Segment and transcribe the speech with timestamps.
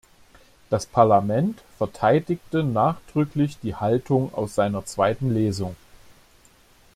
[0.71, 5.75] Das Parlament verteidigte nachdrücklich die Haltung aus seiner zweiten Lesung.